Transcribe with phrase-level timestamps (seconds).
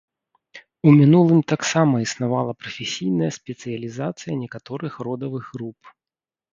[0.87, 5.97] У мінулым таксама існавала прафесійная спецыялізацыя некаторых родавых груп.